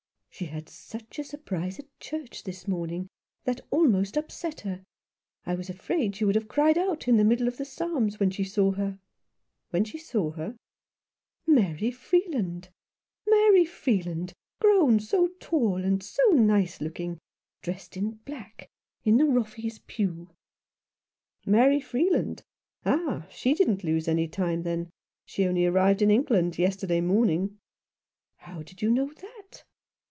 "She 0.41 0.45
had 0.47 0.69
a 0.69 1.23
surprise 1.23 1.77
at 1.77 1.99
church 1.99 2.43
this 2.45 2.67
morning 2.67 3.07
that 3.43 3.61
almost 3.69 4.17
upset 4.17 4.61
her. 4.61 4.81
I 5.45 5.53
was 5.53 5.69
afraid 5.69 6.15
she 6.15 6.25
would 6.25 6.33
have 6.33 6.47
cried 6.47 6.79
out 6.79 7.07
in 7.07 7.17
the 7.17 7.23
middle 7.23 7.47
of 7.47 7.57
the 7.57 7.65
psalms 7.65 8.19
when 8.19 8.31
she 8.31 8.43
saw 8.43 8.71
her."" 8.71 8.97
When 9.71 9.83
she 9.83 9.99
saw 9.99 10.31
her?" 10.31 10.55
"Mary 11.45 11.91
Freeland! 11.91 12.69
Mary 13.27 13.65
Freeland, 13.65 14.33
grown 14.59 14.99
so 14.99 15.27
tall 15.39 15.75
and 15.85 16.01
so 16.01 16.23
nice 16.31 16.81
looking, 16.81 17.19
dressed 17.61 17.95
in 17.95 18.11
black, 18.25 18.67
in 19.03 19.17
the 19.17 19.25
Roffeys' 19.25 19.81
pew."" 19.85 20.31
Mary 21.45 21.81
Freeland? 21.81 22.41
Ah, 22.83 23.27
she. 23.29 23.53
didn't 23.53 23.83
lose 23.83 24.07
any 24.07 24.27
time, 24.27 24.63
then. 24.63 24.89
She 25.23 25.45
only 25.45 25.67
arrived 25.67 26.01
in 26.01 26.09
England 26.09 26.57
yesterday 26.57 27.01
morning."" 27.01 27.59
How 28.47 28.63
did 28.63 28.81
you 28.81 28.89
know 28.89 29.11
that 29.17 29.27